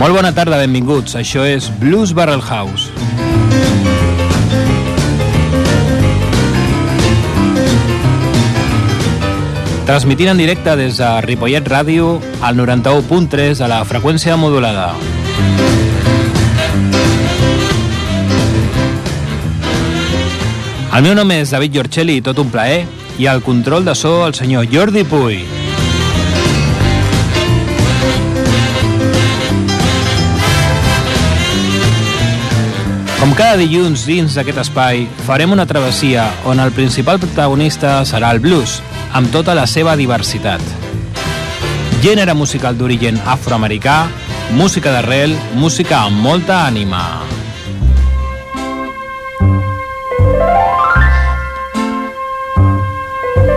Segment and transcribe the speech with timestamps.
[0.00, 1.12] Molt bona tarda, benvinguts.
[1.18, 2.88] Això és Blues Barrel House.
[9.84, 14.94] Transmitint en directe des de Ripollet Ràdio al 91.3 a la freqüència modulada.
[20.96, 22.86] El meu nom és David Giorcelli tot un plaer
[23.20, 25.59] i al control de so el senyor Jordi Puy.
[33.20, 38.40] Com cada dilluns dins d'aquest espai, farem una travessia on el principal protagonista serà el
[38.40, 38.78] blues,
[39.12, 40.64] amb tota la seva diversitat.
[42.00, 44.06] Gènere musical d'origen afroamericà,
[44.56, 47.04] música d'arrel, música amb molta ànima.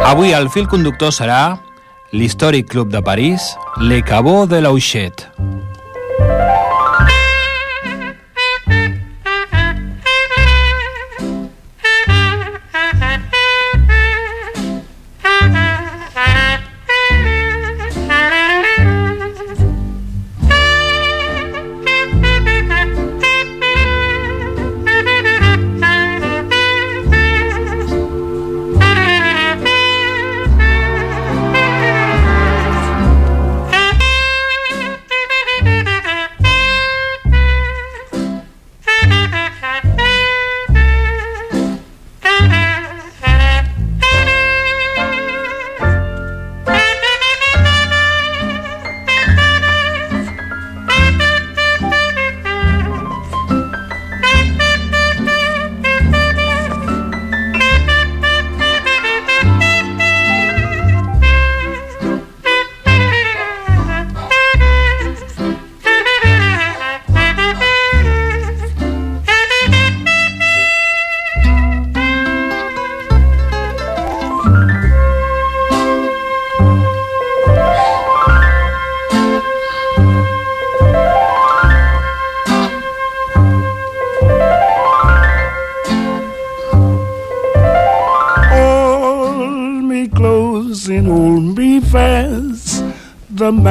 [0.04, 1.56] Avui el fil conductor serà
[2.12, 5.33] l'històric club de París, Le Caveau de l'Auxet.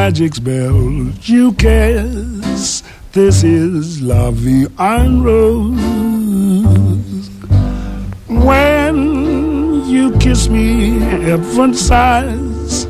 [0.03, 0.81] Magic spell
[1.31, 2.85] you cast.
[3.13, 4.45] This is love
[4.81, 5.79] en Rose.
[8.27, 8.97] When
[9.87, 12.83] you kiss me, heaven sighs,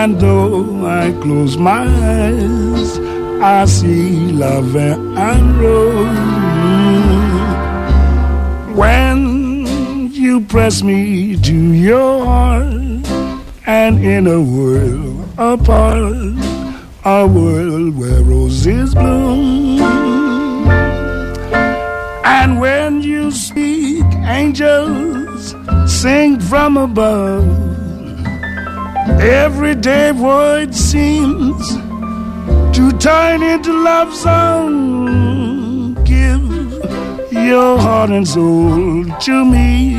[0.00, 1.86] and though I close my
[2.18, 2.98] eyes,
[3.40, 6.26] I see love en Rose.
[8.76, 11.56] When you press me to
[11.88, 12.90] your heart,
[13.66, 16.49] and in a world apart,
[17.04, 19.80] a world where roses bloom.
[22.24, 25.54] And when you speak, angels
[25.86, 27.48] sing from above.
[29.20, 31.68] Everyday void seems
[32.76, 35.94] to turn into love song.
[36.04, 36.42] Give
[37.32, 39.96] your heart and soul to me,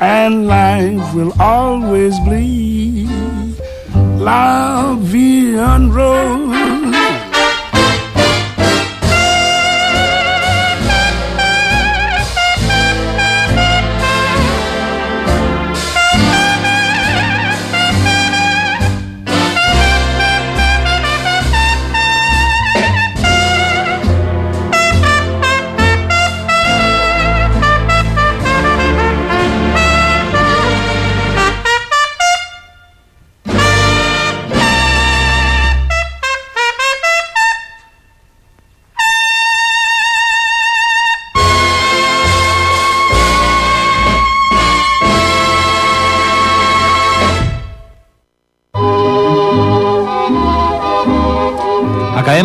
[0.00, 2.69] and life will always bleed
[4.20, 6.39] La vie en rose.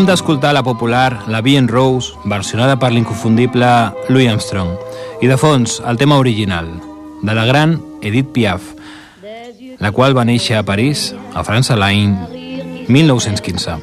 [0.06, 3.66] D'escoltar la popular La Vie en Rose, versionada per l'inconfundible
[4.08, 4.76] Louis Armstrong,
[5.18, 6.68] i de fons el tema original,
[7.26, 8.62] de la gran Edith Piaf,
[9.82, 12.14] la qual va néixer a París, a França, l'any
[12.86, 13.80] 1915.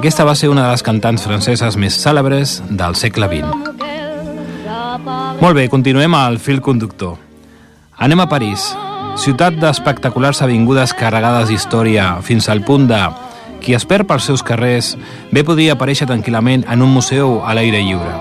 [0.00, 3.54] Aquesta va ser una de les cantants franceses més cèlebres del segle XX.
[5.38, 7.14] Molt bé, continuem al fil conductor.
[8.02, 8.66] Anem a París,
[9.14, 13.27] ciutat d'espectaculars avingudes carregades d'història fins al punt de
[13.62, 14.94] qui es perd pels seus carrers
[15.32, 18.14] bé podria aparèixer tranquil·lament en un museu a l'aire lliure.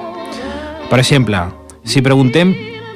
[0.89, 1.41] Per exemple,
[1.83, 2.53] si preguntem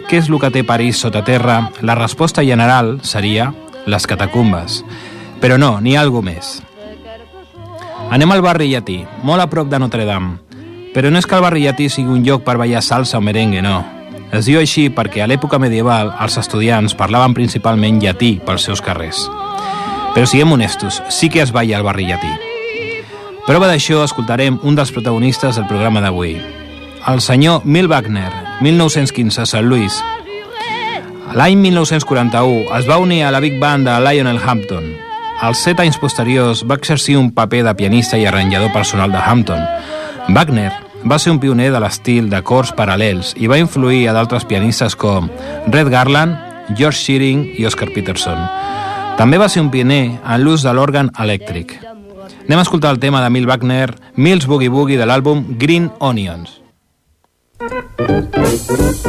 [0.09, 3.53] què és el que té París sota terra, la resposta general seria
[3.85, 4.81] les catacumbes.
[5.41, 6.61] Però no, n'hi ha alguna més.
[8.11, 10.37] Anem al barri llatí, molt a prop de Notre Dame.
[10.91, 13.63] Però no és que el barri llatí sigui un lloc per ballar salsa o merengue,
[13.63, 13.79] no.
[14.35, 19.29] Es diu així perquè a l'època medieval els estudiants parlaven principalment llatí pels seus carrers.
[20.15, 22.31] Però siguem honestos, sí que es balla al barri llatí.
[23.47, 26.35] Prova d'això escoltarem un dels protagonistes del programa d'avui,
[27.07, 28.31] el senyor Mil Wagner,
[28.61, 29.95] 1915, Sant Louis.
[31.33, 34.91] L'any 1941 es va unir a la Big Band de Lionel Hampton.
[35.41, 39.63] Als set anys posteriors va exercir un paper de pianista i arranjador personal de Hampton.
[40.29, 40.69] Wagner
[41.03, 45.31] va ser un pioner de l'estil d'acords paral·lels i va influir a d'altres pianistes com
[45.67, 46.37] Red Garland,
[46.77, 48.37] George Shearing i Oscar Peterson.
[49.17, 51.77] També va ser un pioner en l'ús de l'òrgan elèctric.
[52.47, 56.59] Anem a escoltar el tema de Mil Wagner, Mills Boogie Boogie de l'àlbum Green Onions.
[57.61, 59.00] Com deia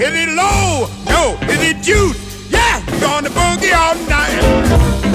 [0.00, 0.86] Is it low?
[1.08, 1.36] No.
[1.48, 2.50] Is it juice?
[2.50, 5.07] Yeah, gonna boogie all night.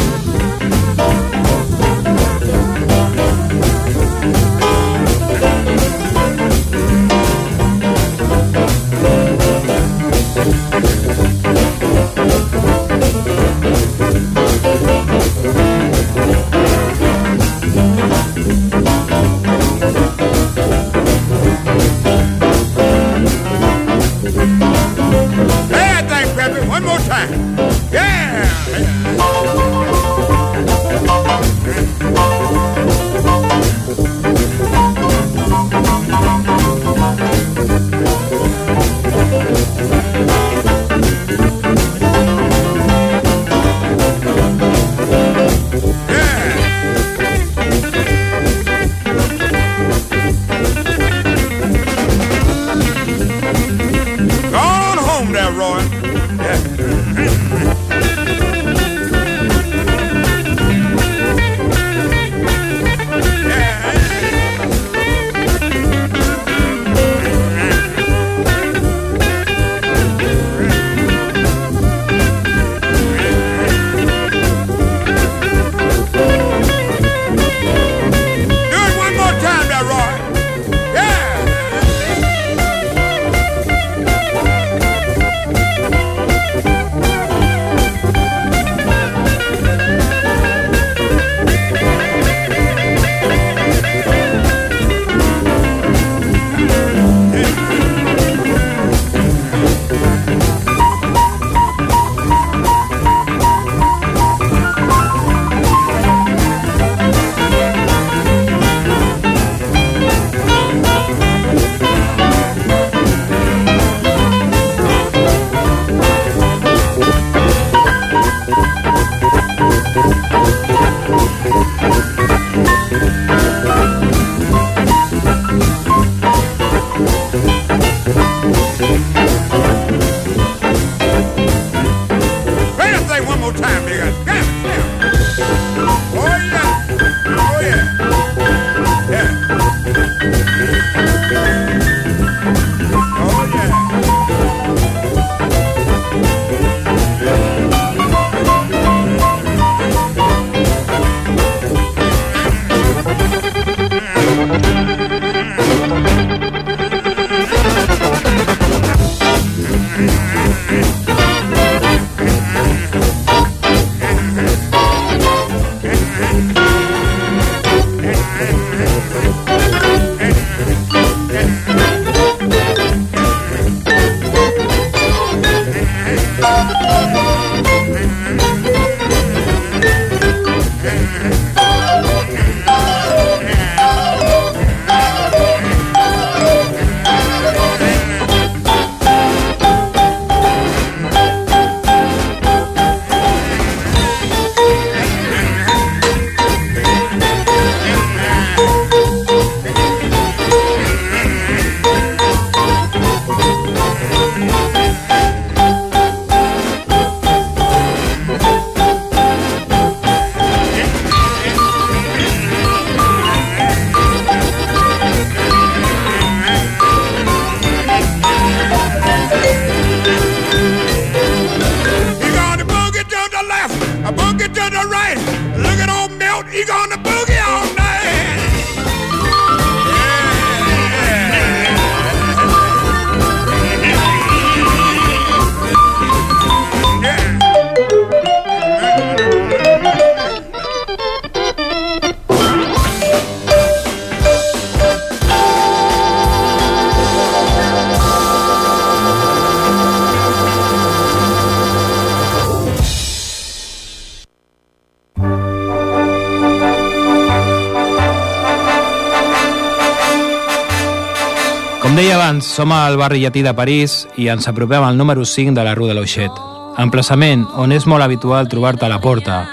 [262.33, 265.75] Abans, som al barri llatí de París i ens apropem al número 5 de la
[265.75, 266.31] Rue de l'Oixet.
[266.77, 269.45] Emplaçament on és molt habitual trobar-te a la porta.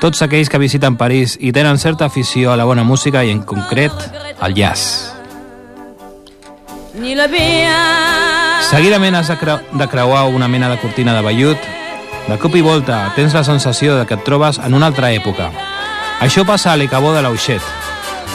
[0.00, 3.42] Tots aquells que visiten París i tenen certa afició a la bona música i en
[3.42, 3.92] concret
[4.38, 5.10] al jazz.
[8.68, 11.58] Seguidament has de, cre de creuar una mena de cortina de vellut.
[12.28, 15.50] De cop i volta tens la sensació de que et trobes en una altra època.
[16.20, 17.62] Això passa a l'Ecabó de l'Auxet,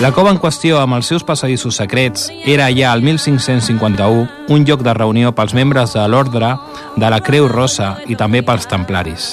[0.02, 4.82] la cova en qüestió, amb els seus passadissos secrets, era ja al 1551 un lloc
[4.84, 6.56] de reunió pels membres de l'ordre
[6.98, 9.28] de la Creu Rosa i també pels templaris.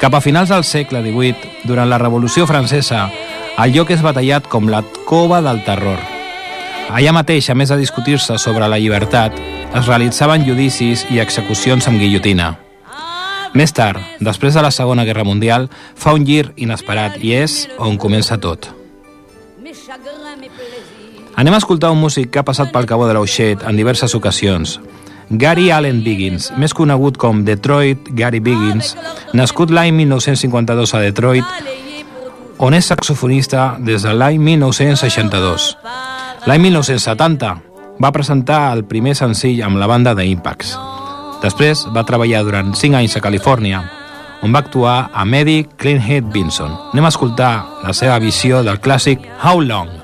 [0.00, 3.04] Cap a finals del segle XVIII, durant la Revolució Francesa,
[3.62, 6.00] el lloc és batallat com la cova del terror.
[6.90, 9.36] Allà mateix, a més de discutir-se sobre la llibertat,
[9.72, 12.56] es realitzaven judicis i execucions amb guillotina.
[13.54, 17.98] Més tard, després de la Segona Guerra Mundial, fa un gir inesperat i és on
[18.00, 18.70] comença tot.
[21.36, 24.78] Anem a escoltar un músic que ha passat pel Cabó de l'Auxet en diverses ocasions.
[25.30, 28.94] Gary Allen Biggins, més conegut com Detroit Gary Biggins,
[29.32, 31.44] nascut l'any 1952 a Detroit,
[32.62, 35.72] on és saxofonista des de l'any 1962.
[36.48, 37.52] L'any 1970
[38.02, 40.76] va presentar el primer senzill amb la banda de Impacts.
[41.42, 43.82] Després va treballar durant 5 anys a Califòrnia,
[44.42, 46.74] on va actuar a Medi Cleanhead Vinson.
[46.92, 50.01] Anem a escoltar la seva visió del clàssic How Long?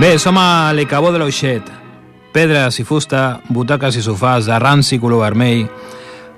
[0.00, 1.66] Bé, som a l'Ecabó de l'Oixet.
[2.32, 5.66] Pedres i fusta, butaques i sofàs de ranci color vermell,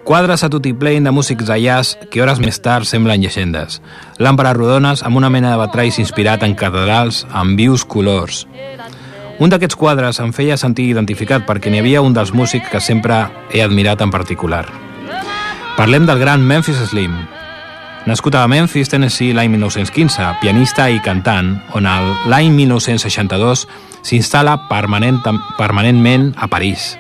[0.03, 3.79] quadres a tutiplane de músics de jazz que hores més tard semblen llegendes,
[4.19, 8.49] làmperes rodones amb una mena de batralls inspirat en catedrals amb vius colors.
[9.39, 13.29] Un d'aquests quadres em feia sentir identificat perquè n'hi havia un dels músics que sempre
[13.55, 14.65] he admirat en particular.
[15.79, 17.15] Parlem del gran Memphis Slim,
[18.05, 23.63] Nascut a Memphis, Tennessee, l'any 1915, pianista i cantant, on l'any 1962
[24.03, 25.21] s'instal·la permanent,
[25.55, 26.97] permanentment a París.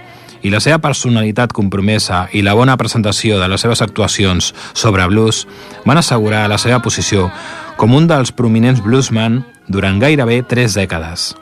[0.46, 5.42] I la seva personalitat compromesa i la bona presentació de les seves actuacions sobre blues
[5.82, 7.32] van assegurar la seva posició
[7.76, 11.32] com un dels prominents bluesman durant gairebé tres dècades.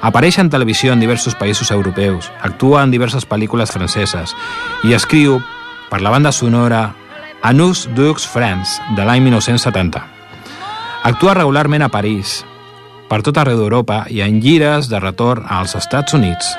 [0.00, 4.32] Apareix en televisió en diversos països europeus, actua en diverses pel·lícules franceses
[4.84, 5.42] i escriu
[5.92, 6.94] per la banda sonora
[7.44, 10.00] Anus Dux France, de l'any 1970.
[11.04, 12.38] Actua regularment a París,
[13.10, 16.54] per tot arreu d'Europa i en gires de retorn als Estats Units.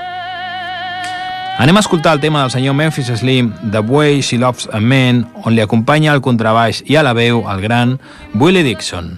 [1.58, 5.26] Anem a escoltar el tema del senyor Memphis Slim, The Way She Loves a Man,
[5.42, 7.98] on li acompanya el contrabaix i a la veu el gran
[8.38, 9.16] Willie Dixon.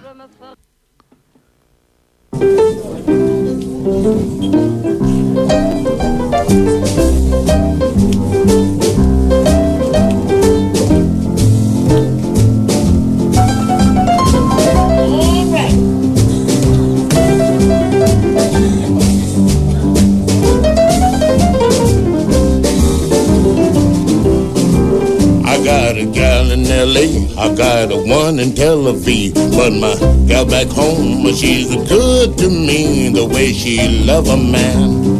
[26.77, 27.07] LA.
[27.41, 29.33] I got a one in Tel Aviv.
[29.55, 29.95] But my
[30.27, 35.17] gal back home, she's good to me the way she love a man.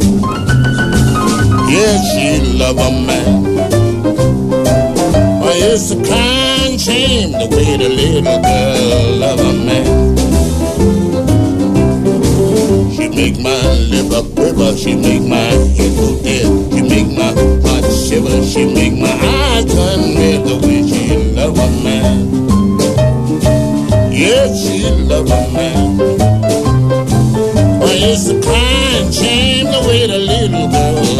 [1.68, 3.44] Yeah, she love a man.
[5.40, 10.16] But it's a kind shame the way the little girl love a man.
[12.94, 15.36] She make my liver quiver, she make my
[15.76, 17.57] head go dead, she make my
[18.18, 22.28] shiver, she make my eyes turn red the way she love a man.
[24.12, 25.96] Yes, she love a man.
[27.80, 31.17] But it's a crying shame the way the little girl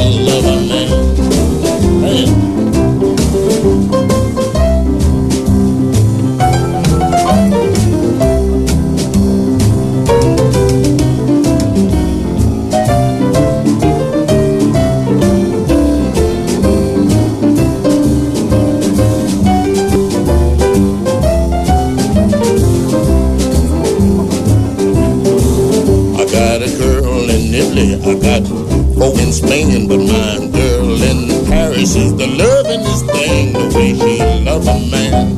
[29.28, 34.66] in Spain, but my girl in Paris is the lovingest thing, the way she love
[34.66, 35.36] a man.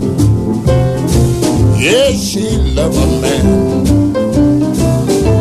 [1.76, 3.46] Yes, she love a man.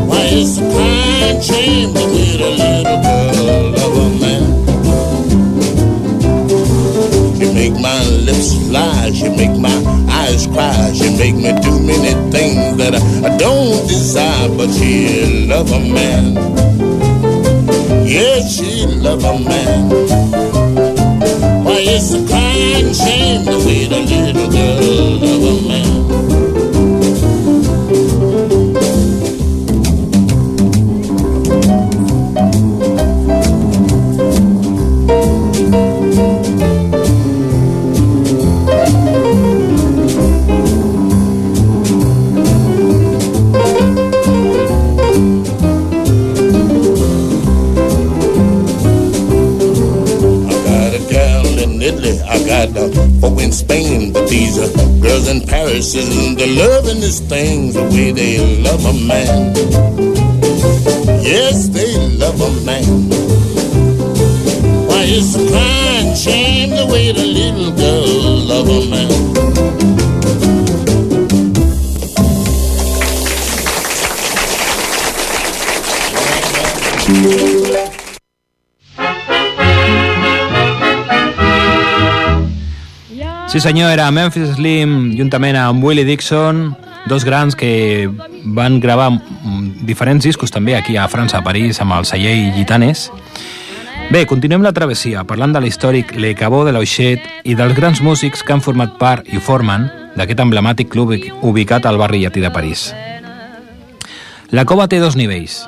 [0.07, 4.43] Why, it's a kind to get a little girl love a man.
[7.38, 9.77] She make my lips fly, she make my
[10.09, 15.45] eyes cry, she make me do many things that I, I don't desire, but she
[15.45, 16.59] love a man.
[18.10, 19.88] Yeah, she love a man.
[21.63, 26.09] Why, it's a crying shame the way the little girl love a man.
[55.02, 59.54] Girls in Paris they're loving this thing the way they love a man.
[61.24, 63.10] Yes, they love a man.
[64.88, 68.06] Why, it's a crying shame the way the little girl
[68.52, 69.48] love a man.
[83.49, 86.75] Sí senyor, era Memphis Slim juntament amb Willie Dixon,
[87.09, 88.05] dos grans que
[88.45, 89.07] van gravar
[89.89, 93.07] diferents discos també aquí a França, a París, amb el celler Gitanes.
[94.13, 98.45] Bé, continuem la travessia parlant de l'històric Le Cabó de l'Oixet i dels grans músics
[98.45, 102.91] que han format part i formen d'aquest emblemàtic club ubicat al barri llatí de París.
[104.53, 105.63] La cova té dos nivells,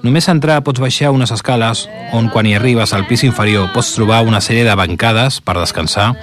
[0.00, 1.84] Només entrar pots baixar unes escales
[2.16, 6.14] on quan hi arribes al pis inferior pots trobar una sèrie de bancades per descansar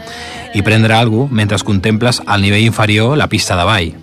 [0.58, 3.94] i prendre alguna mentre contemples al nivell inferior la pista de ball.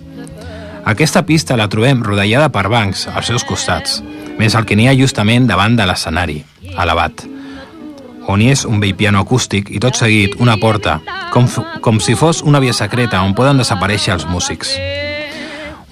[0.85, 4.03] Aquesta pista la trobem rodellada per bancs als seus costats,
[4.39, 6.43] més el que n'hi ha justament davant de l'escenari,
[6.77, 7.25] elevat,
[8.29, 11.01] on hi és un vell piano acústic i tot seguit una porta,
[11.33, 11.49] com,
[11.81, 14.77] com si fos una via secreta on poden desaparèixer els músics.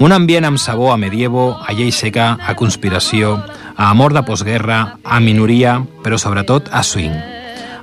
[0.03, 3.37] Un ambient amb sabor a medievo, a llei seca, a conspiració,
[3.77, 7.15] a amor de postguerra, a minoria, però sobretot a swing.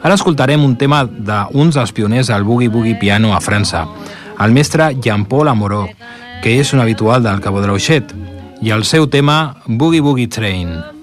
[0.04, 3.86] Ara escoltarem un tema d'uns dels pioners del boogie-boogie piano a França,
[4.36, 5.86] el mestre Jean-Paul Amoró,
[6.44, 8.12] que és un habitual del Cabo de l'Auxet,
[8.60, 10.99] i el seu tema Boogie Boogie Train.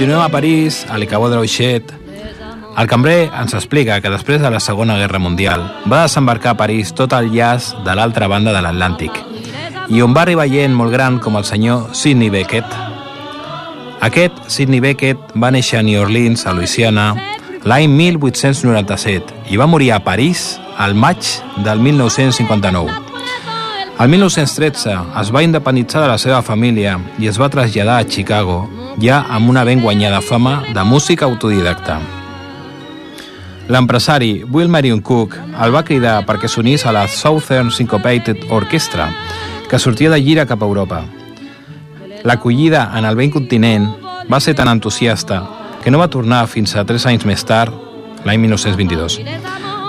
[0.00, 1.90] Continuem a París, a l'Icabó de l'Oixet.
[2.80, 6.94] El cambrer ens explica que després de la Segona Guerra Mundial va desembarcar a París
[6.96, 9.20] tot el llaç de l'altra banda de l'Atlàntic
[9.92, 12.64] i on va arribar gent molt gran com el senyor Sidney Beckett.
[14.00, 17.12] Aquest, Sidney Beckett, va néixer a New Orleans, a Louisiana,
[17.68, 21.20] l'any 1897 i va morir a París al maig
[21.60, 22.88] del 1959.
[24.00, 28.62] El 1913 es va independitzar de la seva família i es va traslladar a Chicago,
[28.98, 32.00] ja amb una ben guanyada fama de música autodidacta.
[33.70, 39.06] L'empresari Will Marion Cook el va cridar perquè s'unís a la Southern Syncopated Orchestra,
[39.70, 41.04] que sortia de gira cap a Europa.
[42.24, 43.86] L'acollida en el vell continent
[44.26, 45.44] va ser tan entusiasta
[45.84, 47.70] que no va tornar fins a tres anys més tard,
[48.26, 49.20] l'any 1922.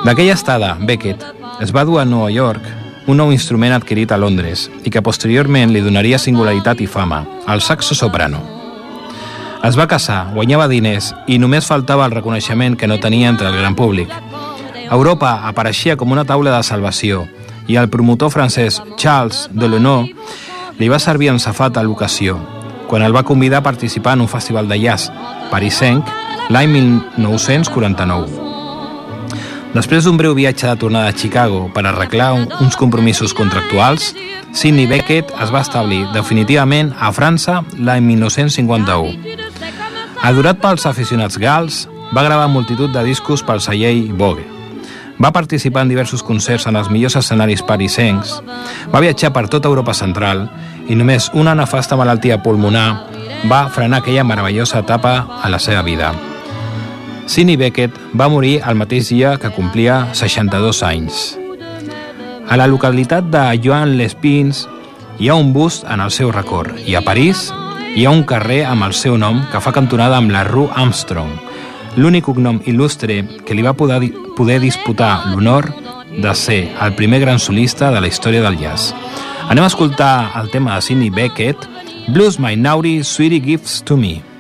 [0.06, 1.26] D'aquella estada, Beckett
[1.60, 2.62] es va dur a Nova York
[3.08, 7.66] un nou instrument adquirit a Londres i que posteriorment li donaria singularitat i fama, el
[7.66, 8.61] saxo soprano.
[9.62, 13.58] Es va casar, guanyava diners i només faltava el reconeixement que no tenia entre el
[13.60, 14.10] gran públic.
[14.90, 17.28] Europa apareixia com una taula de salvació
[17.70, 20.16] i el promotor francès Charles Delaunay
[20.80, 22.40] li va servir en a l'ocasió,
[22.88, 25.12] quan el va convidar a participar en un festival de jazz
[25.52, 26.10] parisenc
[26.50, 28.42] l'any 1949.
[29.76, 34.16] Després d'un breu viatge de tornada a Chicago per arreglar uns compromisos contractuals,
[34.52, 39.41] Sidney Beckett es va establir definitivament a França l'any 1951.
[40.22, 44.46] Adorat pels aficionats gals, va gravar multitud de discos pel celler Vogue.
[45.22, 48.36] Va participar en diversos concerts en els millors escenaris parisencs,
[48.94, 50.44] va viatjar per tota Europa central
[50.90, 53.08] i només una nefasta malaltia pulmonar
[53.50, 56.14] va frenar aquella meravellosa etapa a la seva vida.
[57.26, 61.22] Sidney Beckett va morir el mateix dia que complia 62 anys.
[62.50, 64.68] A la localitat de Joan Les Pins
[65.18, 67.50] hi ha un bust en el seu record i a París
[67.96, 71.34] hi ha un carrer amb el seu nom que fa cantonada amb la Rue Armstrong,
[72.00, 74.00] l'únic cognom il·lustre que li va poder,
[74.38, 75.68] poder disputar l'honor
[76.12, 78.96] de ser el primer gran solista de la història del jazz.
[79.50, 81.68] Anem a escoltar el tema de Sidney Beckett,
[82.08, 84.31] Blues My Naughty Sweetie Gifts to Me.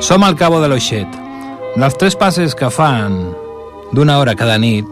[0.00, 1.08] Som al Cabo de l'Oixet.
[1.74, 3.16] Dels tres passes que fan
[3.92, 4.86] d'una hora cada nit,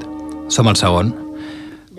[0.51, 1.13] som el segon.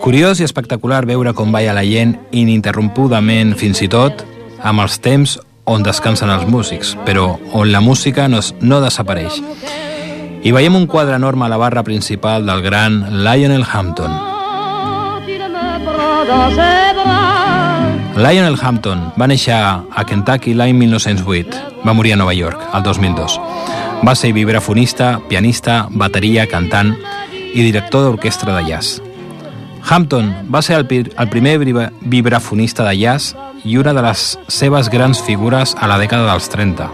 [0.03, 4.25] Curiós i espectacular veure com balla la gent ininterrompudament, fins i tot
[4.59, 9.39] amb els temps on descansen els músics, però on la música no, no desapareix.
[10.43, 14.11] I veiem un quadre enorme a la barra principal del gran Lionel Hampton.
[18.17, 21.83] Lionel Hampton va néixer a Kentucky l'any 1908.
[21.85, 23.35] Va morir a Nova York, el 2002.
[24.01, 26.95] Va ser vibrafonista, pianista, bateria, cantant
[27.53, 29.03] i director d'orquestra de jazz.
[29.85, 35.21] Hampton va ser el, el primer vibrafonista de jazz i una de les seves grans
[35.21, 36.89] figures a la dècada dels 30.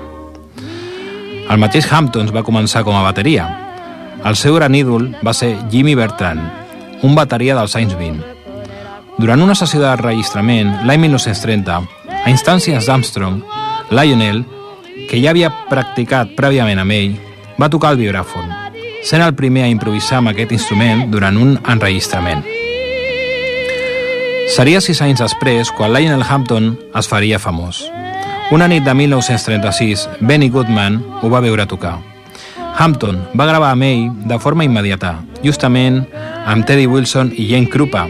[1.47, 3.47] El mateix Hamptons va començar com a bateria.
[4.27, 6.43] El seu gran ídol va ser Jimmy Bertrand,
[6.99, 8.32] un bateria dels anys 20.
[9.23, 11.75] Durant una sessió d'enregistrament, l'any 1930,
[12.11, 13.37] a instàncies d'Armstrong,
[13.95, 14.41] Lionel,
[15.07, 17.13] que ja havia practicat prèviament amb ell,
[17.55, 18.49] va tocar el vibràfon,
[19.07, 22.43] sent el primer a improvisar amb aquest instrument durant un enregistrament.
[24.51, 27.79] Seria sis anys després quan Lionel Hampton es faria famós.
[28.51, 31.95] Una nit de 1936, Benny Goodman ho va veure tocar.
[32.75, 36.03] Hampton va gravar amb ell de forma immediata, justament
[36.43, 38.09] amb Teddy Wilson i Jane Krupa,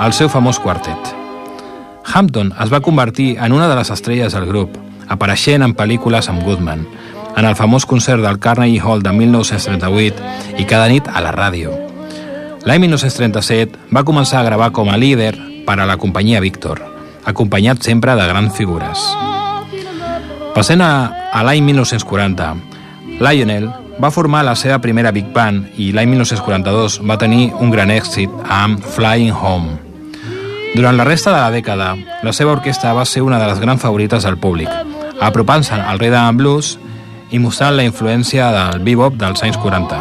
[0.00, 1.14] el seu famós quartet.
[2.06, 4.76] Hampton es va convertir en una de les estrelles del grup,
[5.08, 6.86] apareixent en pel·lícules amb Goodman,
[7.36, 11.74] en el famós concert del Carnegie Hall de 1938 i cada nit a la ràdio.
[12.66, 15.34] L'any 1937 va començar a gravar com a líder
[15.66, 16.80] per a la companyia Victor,
[17.24, 19.04] acompanyat sempre de grans figures.
[20.54, 20.92] Passant a,
[21.32, 22.54] a l'any 1940,
[23.18, 23.68] Lionel
[23.98, 28.30] va formar la seva primera Big Band i l'any 1942 va tenir un gran èxit
[28.46, 29.87] amb Flying Home.
[30.78, 31.88] Durant la resta de la dècada,
[32.22, 34.68] la seva orquestra va ser una de les grans favorites del públic,
[35.18, 36.76] apropant-se al rei de blues
[37.34, 39.98] i mostrant la influència del bebop dels anys 40.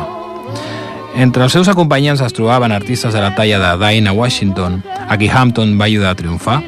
[1.18, 5.32] Entre els seus acompanyants es trobaven artistes de la talla de Dinah Washington, a qui
[5.34, 6.62] Hampton va ajudar a triomfar,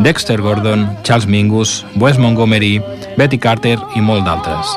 [0.00, 2.80] Dexter Gordon, Charles Mingus, Wes Montgomery,
[3.18, 4.72] Betty Carter i molt d'altres.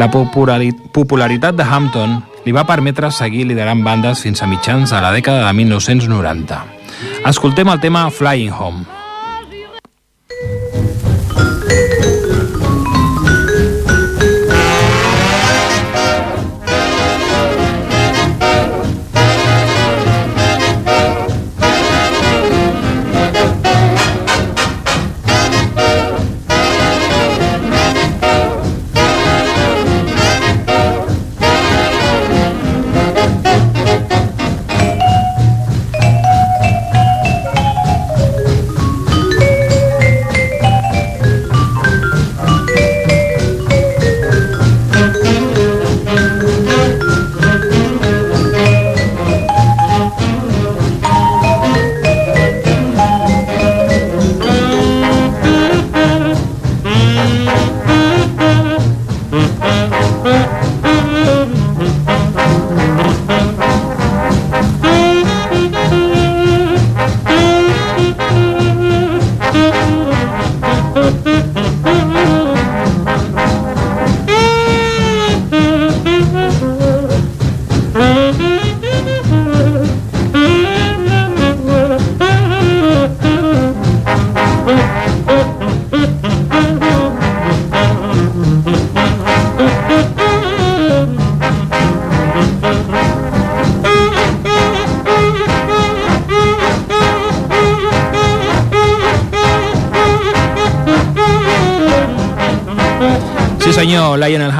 [0.00, 5.12] La popularitat de Hampton li va permetre seguir liderant bandes fins a mitjans de la
[5.12, 6.79] dècada de 1990.
[7.26, 8.99] Escoltem el tema Flying Home.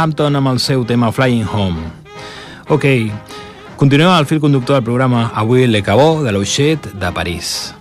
[0.01, 1.83] Hampton amb el seu tema Flying Home.
[2.73, 2.85] Ok,
[3.77, 7.75] continuem al fil conductor del programa Avui Le Cabó de l'Oixet de París.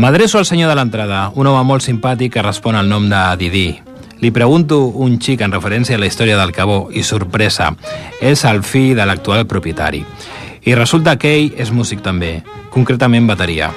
[0.00, 3.66] M'adreço al senyor de l'entrada, un home molt simpàtic que respon al nom de Didi.
[4.24, 7.74] Li pregunto un xic en referència a la història del Cabó i sorpresa,
[8.24, 10.00] és el fill de l'actual propietari.
[10.64, 12.38] I resulta que ell és músic també,
[12.72, 13.68] concretament bateria.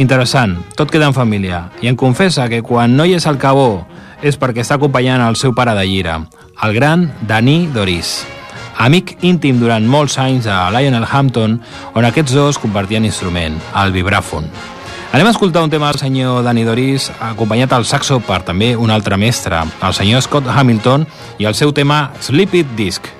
[0.00, 3.84] Interessant, tot queda en família, i em confessa que quan no hi és al Cabó
[4.24, 6.16] és perquè està acompanyant el seu pare de llira,
[6.64, 8.22] el gran Dani Doris,
[8.80, 11.58] amic íntim durant molts anys a Lionel Hampton,
[11.94, 14.48] on aquests dos compartien instrument, el vibràfon.
[15.14, 18.90] Anem a escoltar un tema del senyor Dani Doris, acompanyat al saxo per també un
[18.90, 21.06] altre mestre, el senyor Scott Hamilton,
[21.38, 23.12] i el seu tema Sleep It Disc.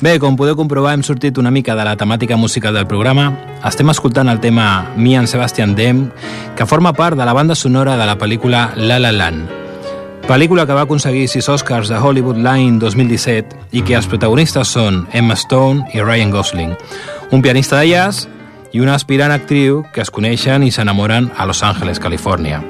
[0.00, 3.32] Bé, com podeu comprovar, hem sortit una mica de la temàtica musical del programa.
[3.66, 6.04] Estem escoltant el tema Me and Sebastian Dem,
[6.54, 9.48] que forma part de la banda sonora de la pel·lícula La La Land.
[10.28, 15.00] Pel·lícula que va aconseguir sis Oscars de Hollywood Line 2017 i que els protagonistes són
[15.10, 16.76] Emma Stone i Ryan Gosling,
[17.32, 18.28] un pianista de jazz
[18.70, 22.62] i una aspirant actriu que es coneixen i s'enamoren a Los Angeles, Califòrnia.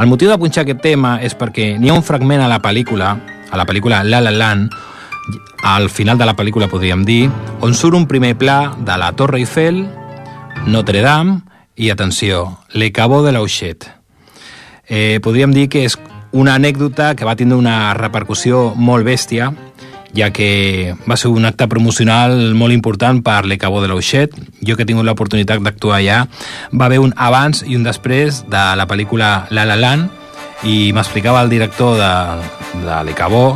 [0.00, 3.12] El motiu de punxar aquest tema és perquè n'hi ha un fragment a la pel·lícula,
[3.46, 4.74] a la pel·lícula La La Land,
[5.64, 7.30] al final de la pel·lícula, podríem dir,
[7.64, 9.86] on surt un primer pla de la Torre Eiffel,
[10.68, 11.40] Notre Dame
[11.74, 13.88] i, atenció, Le Cabo de l'Auxet.
[14.86, 15.96] Eh, podríem dir que és
[16.36, 19.54] una anècdota que va tindre una repercussió molt bèstia,
[20.14, 24.36] ja que va ser un acte promocional molt important per Le Cabo de l'Auxet.
[24.60, 26.18] Jo que he tingut l'oportunitat d'actuar allà,
[26.76, 30.12] va haver un abans i un després de la pel·lícula La La Land
[30.68, 32.12] i m'explicava el director de,
[32.84, 33.46] de Le Cabo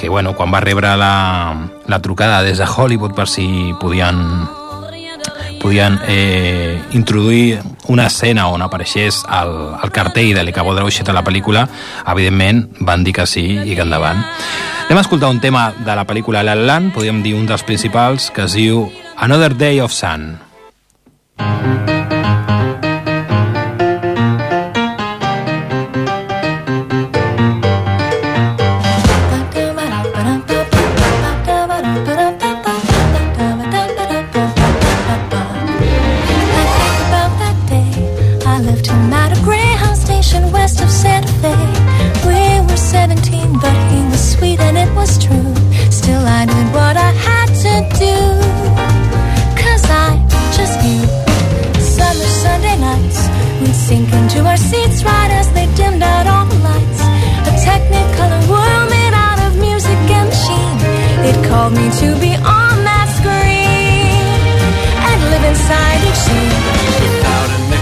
[0.00, 4.48] que bueno, quan va rebre la, la trucada des de Hollywood per si podien
[5.60, 9.52] podien eh, introduir una escena on apareixés el,
[9.84, 11.66] el cartell de l'Ecabo de l'Oixet a la pel·lícula,
[12.08, 14.24] evidentment van dir que sí i que endavant.
[14.88, 18.32] Anem a escoltar un tema de la pel·lícula La Land, podríem dir un dels principals,
[18.32, 18.86] que es diu
[19.20, 20.49] Another Day of Sun.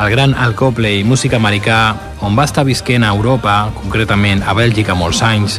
[0.00, 1.92] El gran Al Copley, músic americà,
[2.24, 5.58] on va estar visquent a Europa, concretament a Bèlgica molts anys,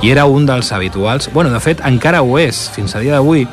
[0.00, 3.44] i era un dels habituals, bueno, de fet encara ho és, fins a dia d'avui,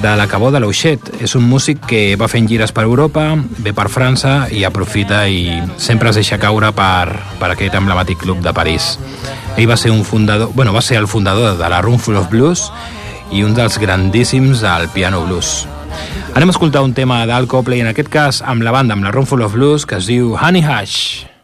[0.00, 1.12] de l'acabó de l'Auxet.
[1.20, 3.28] És un músic que va fent gires per Europa,
[3.60, 8.40] ve per França i aprofita i sempre es deixa caure per, per aquest emblemàtic club
[8.40, 8.94] de París.
[9.56, 12.70] Ell va ser un fundador, bueno, va ser el fundador de la Roomful of Blues
[13.36, 15.66] i un dels grandíssims del piano blues.
[16.36, 19.12] Anem a escoltar un tema d'Al Copley, en aquest cas amb la banda, amb la
[19.14, 21.35] Roomful of Blues, que es diu Honey Hush.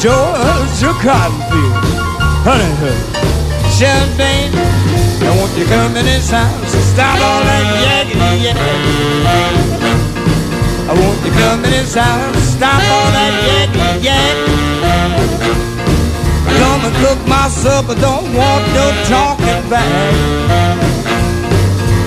[0.00, 1.76] Georgia cotton field.
[2.40, 3.04] Honey, honey,
[3.68, 4.50] champagne.
[5.20, 8.56] I want you come in this house and stop all that yakety yak.
[10.88, 14.50] I want you come in this house and stop all that yakety yak.
[17.50, 19.84] supper, don't want no talking back.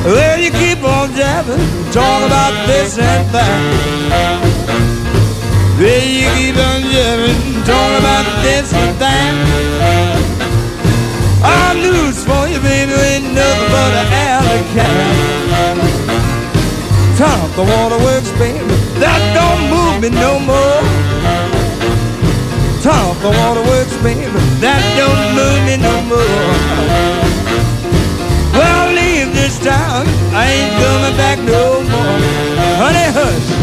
[0.03, 4.52] Well, you keep on jabbing, talk about this and that.
[5.83, 9.35] Well, you keep on jabbing, talk about and that.
[11.43, 15.75] Our news for you, baby, ain't nothing but an alley cat.
[17.19, 18.63] Turn up the waterworks, baby,
[19.03, 20.79] that don't move me no more.
[22.79, 24.31] Turn off the waterworks, baby.
[24.63, 26.47] That don't move me no more.
[28.55, 30.07] Well, leave this town.
[30.31, 32.19] I ain't coming back no more.
[32.79, 33.62] Honey, hush.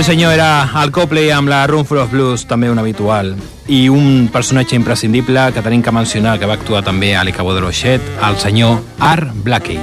[0.00, 3.34] Sí senyor, era el Copley amb la Room of Blues, també un habitual.
[3.68, 7.60] I un personatge imprescindible que tenim que mencionar, que va actuar també a l'Icabó de
[7.60, 9.76] l'Oixet, el senyor Art Blakey.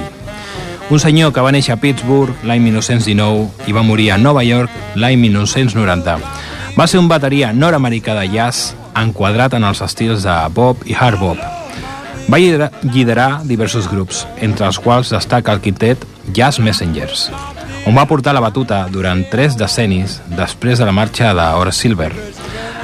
[0.90, 4.96] Un senyor que va néixer a Pittsburgh l'any 1919 i va morir a Nova York
[4.96, 6.16] l'any 1990.
[6.74, 11.22] Va ser un bateria nord-americà de jazz enquadrat en els estils de bop i hard
[11.22, 11.38] bop.
[12.26, 16.02] Va liderar diversos grups, entre els quals destaca el quintet
[16.34, 17.28] Jazz Messengers
[17.88, 22.10] on va portar la batuta durant tres decennis després de la marxa de Horace Silver,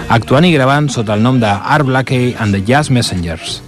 [0.08, 3.58] actuant i gravant sota el nom de Art Blakey and the Jazz Messengers.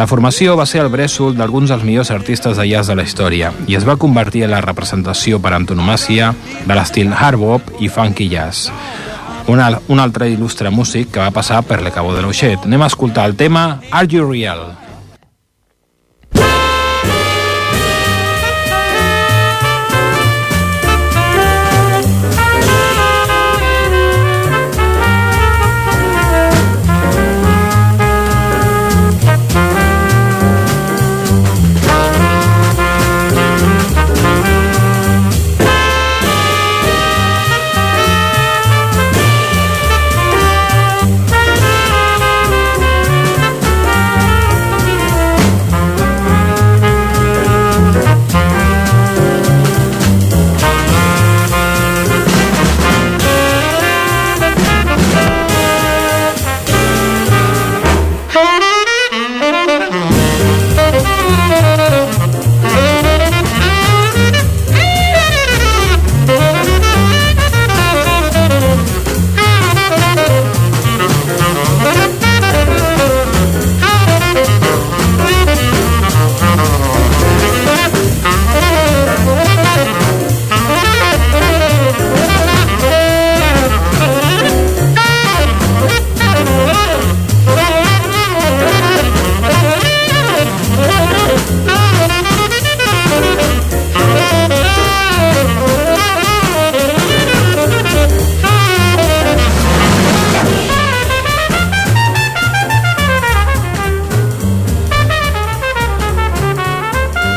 [0.00, 3.52] La formació va ser el brèsol d'alguns dels millors artistes de jazz de la història
[3.68, 6.32] i es va convertir en la representació per antonomàcia
[6.64, 8.72] de l'estil hard bop i funky jazz.
[9.52, 12.64] Un, un altre il·lustre músic que va passar per l'Ecabo de l'Oixet.
[12.64, 14.85] Anem a escoltar el tema Are You Real?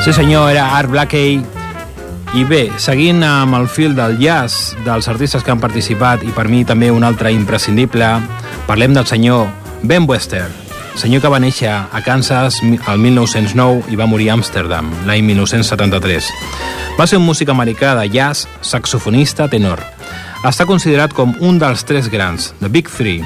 [0.10, 1.36] Sí senyor, era Art Blakey.
[2.34, 6.48] I bé, seguint amb el fil del jazz dels artistes que han participat i per
[6.50, 8.08] mi també un altre imprescindible,
[8.66, 9.44] parlem del senyor
[9.84, 10.48] Ben Wester,
[10.98, 16.32] senyor que va néixer a Kansas el 1909 i va morir a Amsterdam l'any 1973.
[16.98, 19.84] Va ser un músic americà de jazz, saxofonista, tenor.
[20.42, 23.22] Està considerat com un dels tres grans, The Big Three,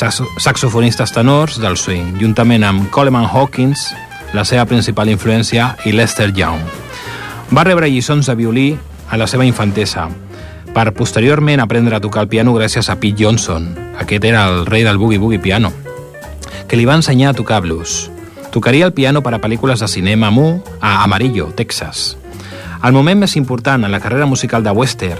[0.00, 3.90] saxofonistes tenors del swing, juntament amb Coleman Hawkins,
[4.32, 6.60] la seva principal influència, i Lester Young.
[7.52, 8.68] Va rebre lliçons de violí
[9.10, 10.08] a la seva infantesa,
[10.72, 13.68] per posteriorment aprendre a tocar el piano gràcies a Pete Johnson,
[14.00, 15.72] aquest era el rei del boogie-boogie piano,
[16.66, 18.10] que li va ensenyar a tocar blues.
[18.52, 22.16] Tocaria el piano per a pel·lícules de cinema Mu a Amarillo, Texas.
[22.82, 25.16] El moment més important en la carrera musical de Wester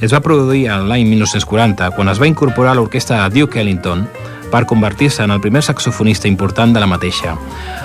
[0.00, 4.06] es va produir l'any 1940, quan es va incorporar a l'orquestra de Duke Ellington
[4.50, 7.36] per convertir-se en el primer saxofonista important de la mateixa,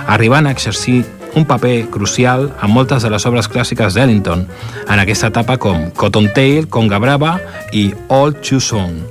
[0.08, 1.04] arribant a exercir
[1.36, 4.46] un paper crucial en moltes de les obres clàssiques d'Ellington,
[4.88, 7.36] en aquesta etapa com Cottontail, Conga Brava
[7.74, 9.04] i All Too Soon.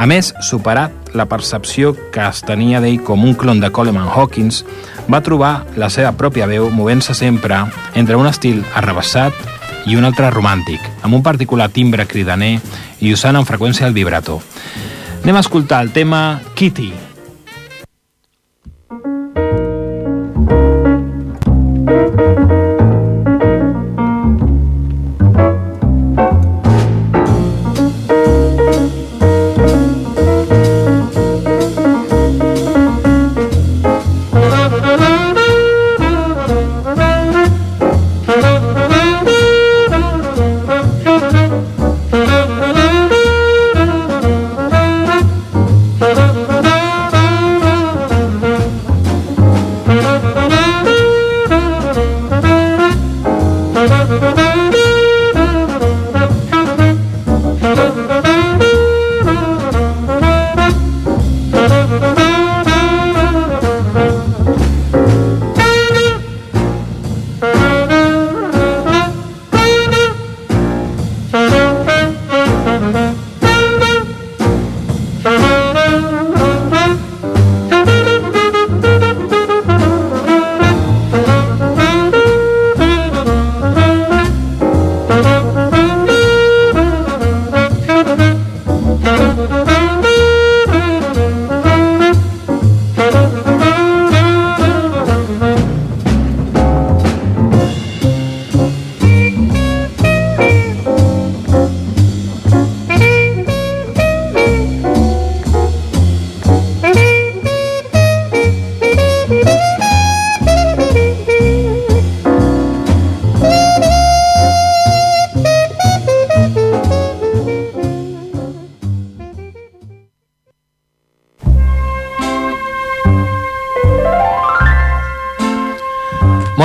[0.00, 4.64] A més, superat la percepció que es tenia d'ell com un clon de Coleman Hawkins,
[5.12, 9.36] va trobar la seva pròpia veu movent-se sempre entre un estil arrabassat
[9.90, 12.58] i un altre romàntic, amb un particular timbre cridaner
[13.00, 14.40] i usant amb freqüència el vibrato.
[15.22, 16.92] Anem a escoltar el tema Kitty,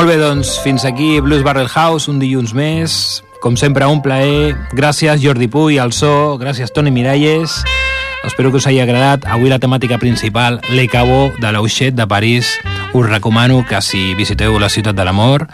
[0.05, 3.23] Molt bé, doncs, fins aquí Blues Barrel House, un dilluns més.
[3.41, 4.51] Com sempre, un plaer.
[4.77, 6.37] Gràcies, Jordi Puy, al so.
[6.37, 7.55] Gràcies, Toni Miralles.
[8.21, 9.25] Espero que us hagi agradat.
[9.25, 12.51] Avui la temàtica principal, Le Cabo de l'Auxet de París.
[12.93, 15.47] Us recomano que si visiteu la ciutat de l'amor,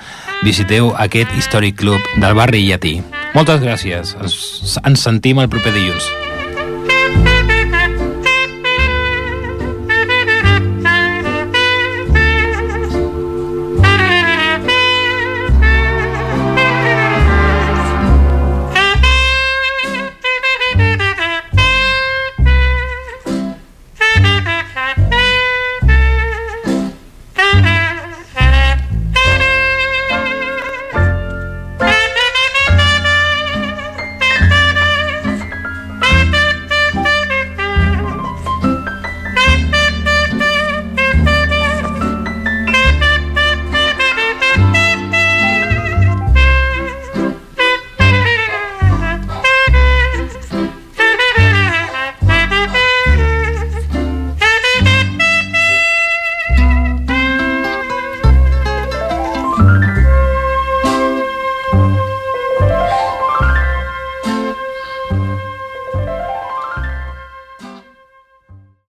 [0.44, 2.98] visiteu aquest històric club del barri llatí.
[3.32, 4.18] Moltes gràcies.
[4.20, 6.12] Ens, ens sentim el proper dilluns.